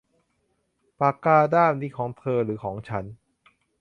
[0.99, 3.05] ปากกาด้ามนี้ของเธอหรือของฉัน